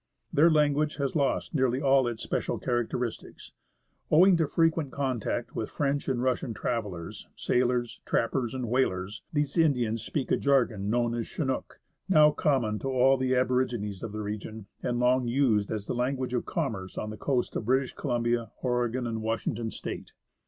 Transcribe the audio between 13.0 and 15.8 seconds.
the aborigines of the region and long used